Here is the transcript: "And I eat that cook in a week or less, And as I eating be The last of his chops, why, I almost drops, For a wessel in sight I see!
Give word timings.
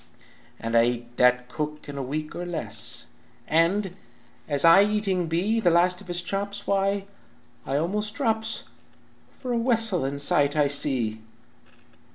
"And 0.59 0.75
I 0.75 0.85
eat 0.85 1.17
that 1.17 1.47
cook 1.47 1.87
in 1.87 1.95
a 1.95 2.01
week 2.01 2.35
or 2.35 2.43
less, 2.43 3.05
And 3.47 3.95
as 4.49 4.65
I 4.65 4.81
eating 4.83 5.27
be 5.27 5.59
The 5.59 5.69
last 5.69 6.01
of 6.01 6.07
his 6.07 6.23
chops, 6.23 6.65
why, 6.65 7.05
I 7.67 7.77
almost 7.77 8.15
drops, 8.15 8.63
For 9.37 9.53
a 9.53 9.59
wessel 9.59 10.03
in 10.03 10.17
sight 10.17 10.55
I 10.55 10.65
see! 10.69 11.21